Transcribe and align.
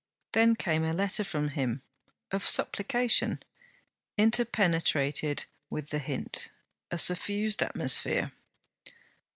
Then 0.31 0.55
came 0.55 0.83
a 0.83 0.93
letter 0.95 1.23
from 1.23 1.49
him 1.49 1.83
of 2.31 2.43
supplication, 2.43 3.39
interpenetrated 4.17 5.45
with 5.69 5.91
the 5.91 5.99
hint: 5.99 6.49
a 6.89 6.97
suffused 6.97 7.61
atmosphere. 7.61 8.31